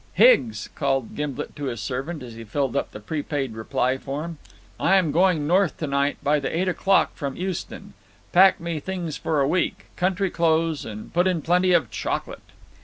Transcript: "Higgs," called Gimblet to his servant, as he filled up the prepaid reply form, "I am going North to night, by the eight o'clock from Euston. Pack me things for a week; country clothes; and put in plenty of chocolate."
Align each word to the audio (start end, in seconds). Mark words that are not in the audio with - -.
"Higgs," 0.15 0.67
called 0.73 1.15
Gimblet 1.15 1.55
to 1.57 1.65
his 1.65 1.79
servant, 1.79 2.23
as 2.23 2.33
he 2.33 2.43
filled 2.43 2.75
up 2.75 2.89
the 2.89 2.99
prepaid 2.99 3.53
reply 3.53 3.99
form, 3.99 4.39
"I 4.79 4.95
am 4.95 5.11
going 5.11 5.45
North 5.45 5.77
to 5.77 5.85
night, 5.85 6.17
by 6.23 6.39
the 6.39 6.51
eight 6.57 6.67
o'clock 6.67 7.13
from 7.13 7.35
Euston. 7.35 7.93
Pack 8.31 8.59
me 8.59 8.79
things 8.79 9.17
for 9.17 9.41
a 9.41 9.47
week; 9.47 9.85
country 9.97 10.31
clothes; 10.31 10.85
and 10.85 11.13
put 11.13 11.27
in 11.27 11.43
plenty 11.43 11.71
of 11.71 11.91
chocolate." 11.91 12.39